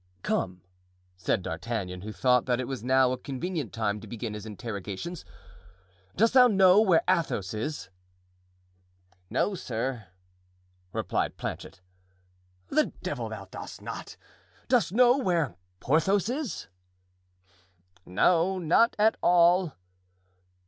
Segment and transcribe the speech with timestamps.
[0.23, 0.63] "Come,"
[1.15, 5.23] said D'Artagnan, who thought that it was now a convenient time to begin his interrogations,
[6.15, 7.91] "dost thou know where Athos is?"
[9.29, 10.07] "No, sir,"
[10.91, 11.81] replied Planchet.
[12.69, 14.17] "The devil thou dost not!
[14.67, 16.67] Dost know where Porthos is?"
[18.03, 19.73] "No—not at all."